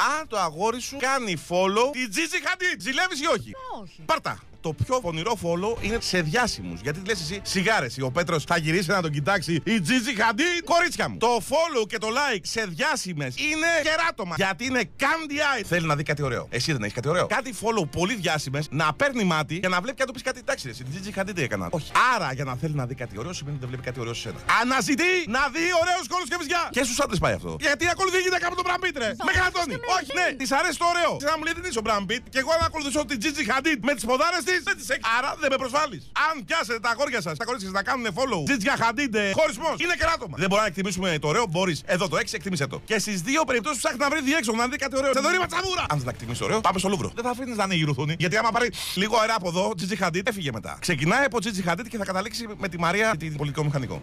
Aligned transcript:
Αν 0.00 0.28
το 0.28 0.38
αγόρι 0.38 0.80
σου 0.80 0.96
κάνει 0.96 1.36
follow 1.48 1.92
τη 1.92 2.06
Gigi 2.14 2.46
Hadid, 2.46 2.76
ζηλεύεις 2.78 3.20
ή 3.20 3.26
όχι; 3.26 3.52
όχι. 3.80 4.02
Πάρτα. 4.06 4.38
Το 4.64 4.72
πιο 4.72 5.00
πονηρό 5.00 5.38
follow 5.42 5.82
είναι 5.84 5.98
σε 6.00 6.20
διάσημους. 6.20 6.80
Γιατί 6.80 7.00
λες 7.06 7.20
εσύ, 7.20 7.40
σιγάρες. 7.42 7.96
Ο 8.00 8.10
Πέτρος 8.10 8.44
θα 8.44 8.56
γυρίσει 8.58 8.90
να 8.90 9.02
τον 9.02 9.10
κοιτάξει. 9.10 9.52
Η 9.54 9.82
Gigi 9.86 10.20
Hadid, 10.20 10.62
κορίτσια 10.64 11.08
μου. 11.08 11.16
Το 11.16 11.40
follow 11.48 11.86
και 11.88 11.98
το 11.98 12.08
like 12.08 12.40
σε 12.42 12.64
διάσημες 12.68 13.34
είναι 13.36 13.66
κεράτομα. 13.82 14.34
Γιατί 14.36 14.64
είναι 14.64 14.82
candy 15.00 15.60
eye. 15.60 15.64
Θέλει 15.66 15.86
να 15.86 15.96
δει 15.96 16.02
κάτι 16.02 16.22
ωραίο. 16.22 16.46
Εσύ 16.50 16.72
δεν 16.72 16.82
έχεις 16.82 16.94
κάτι 16.94 17.08
ωραίο. 17.08 17.26
Κάτι 17.26 17.54
follow 17.60 17.84
πολύ 17.90 18.14
διάσημες 18.14 18.66
να 18.70 18.94
παίρνει 18.94 19.24
μάτι 19.24 19.60
και 19.60 19.68
να 19.68 19.80
βλέπει 19.80 19.96
και 19.96 20.02
να 20.02 20.06
του 20.06 20.12
πεις 20.12 20.22
κάτι. 20.22 20.38
Εντάξει, 20.38 20.66
ρε, 20.66 20.72
εσύ, 20.72 20.82
η 20.82 20.86
Gigi 20.94 21.20
Hadid 21.20 21.34
τι 21.34 21.42
έκανα. 21.42 21.68
Όχι. 21.70 21.90
Άρα 22.14 22.32
για 22.32 22.44
να 22.44 22.54
θέλει 22.56 22.74
να 22.74 22.86
δει 22.86 22.94
κάτι 22.94 23.18
ωραίο 23.18 23.32
σημαίνει 23.32 23.56
ότι 23.56 23.64
δεν 23.64 23.68
βλέπει 23.72 23.86
κάτι 23.88 24.00
ωραίο 24.00 24.14
σε 24.14 24.20
σένα. 24.20 24.38
Αναζητεί 24.60 25.12
να 25.36 25.42
δει 25.54 25.64
ωραίους 25.82 26.06
κόλους 26.12 26.28
και 26.28 26.36
βυζιά. 26.40 26.62
Και 26.76 26.82
στους 26.86 26.98
άντρες 27.00 27.18
πάει 27.24 27.34
αυτό. 27.40 27.56
Γιατί 27.60 27.84
ακολουθεί 27.94 28.18
γυναίκα 28.26 28.46
από 28.46 28.56
τον 28.60 28.64
Μπραμπίτ, 28.66 28.96
ρε. 29.02 29.10
Με 29.28 29.32
γρατώνει. 29.38 29.74
Όχι, 29.96 30.10
ναι, 30.18 30.26
της 30.40 30.50
αρέσει 30.58 30.78
το 30.82 30.86
ωραίο. 30.94 31.12
Τι 31.20 31.24
να 31.30 31.34
μου 31.38 31.44
λέτε 31.46 31.60
τι 31.64 31.68
είσαι 31.68 31.80
ο 31.82 31.84
Μπραμπίτ 31.86 32.22
και 32.32 32.38
εγώ 32.44 32.52
να 32.60 32.66
ακολουθήσω 32.70 33.00
την 33.10 33.18
Gigi 33.22 33.44
Hadid 33.50 33.78
με 33.88 33.92
τις 33.96 34.04
ποδάρες 34.08 34.42
της 34.54 34.64
δεν 34.68 34.76
τι 34.78 34.84
έχει. 34.94 35.04
Άρα 35.18 35.30
δεν 35.42 35.48
με 35.52 35.58
προσβάλλει. 35.62 35.98
Αν 36.28 36.34
πιάσετε 36.48 36.78
τα 36.84 36.90
αγόρια 36.94 37.20
σας, 37.26 37.34
τα 37.40 37.44
κορίτσια 37.48 37.68
σας 37.70 37.76
να 37.80 37.84
κάνουν 37.88 38.06
follow, 38.18 38.40
Gigi 38.50 38.74
Hadid, 38.82 39.14
ε, 39.14 39.30
χωρισμός, 39.40 39.76
είναι 39.84 39.96
κράτομα. 40.04 40.34
Δεν 40.42 40.48
μπορούμε 40.48 40.66
να 40.66 40.72
εκτιμήσουμε 40.72 41.08
το 41.22 41.28
ωραίο, 41.32 41.44
μπορείς. 41.52 41.78
Εδώ 41.94 42.04
το 42.08 42.16
6 42.16 42.34
εκτιμήσε 42.38 42.66
το. 42.66 42.76
Και 42.90 42.98
στις 42.98 43.20
δύο 43.28 43.44
περιπτώσεις 43.44 43.78
ψάχνει 43.82 43.98
να 43.98 44.08
βρει 44.12 44.20
διέξοδο 44.22 44.56
να 44.56 44.66
δει 44.68 44.76
κάτι 44.76 44.96
ωραίο. 44.96 45.12
Σε 45.12 45.20
δωρή 45.20 45.38
ματσαβούρα. 45.38 45.84
Αν 45.92 45.96
δεν 46.00 46.06
τα 46.08 46.12
εκτιμήσει 46.14 46.44
ωραίο, 46.44 46.60
πάμε 46.60 46.78
στο 46.78 46.88
Λούβρο. 46.88 47.08
Δεν 47.14 47.24
θα 47.24 47.30
αφήνεις 47.30 47.56
να 47.56 47.64
είναι 47.64 47.74
η 47.74 47.84
ρουθούνη. 47.84 48.14
Γιατί 48.18 48.36
άμα 48.36 48.50
πάρει 48.50 48.68
λίγο 48.94 49.14
αέρα 49.20 49.34
από 49.34 49.48
εδώ, 49.48 49.72
Gigi 49.80 49.96
Hadid 50.04 50.26
έφυγε 50.32 50.50
μετά. 50.52 50.76
Ξεκινάει 50.80 51.24
από 51.24 51.38
Gigi 51.44 51.70
Hadid 51.70 51.86
και 51.88 51.98
θα 51.98 52.04
καταλήξει 52.04 52.46
με 52.58 52.68
τη 52.68 52.78
Μαρία 52.78 53.14
την 53.18 53.36
πολιτικό 53.36 53.64
μηχανικό. 53.64 54.00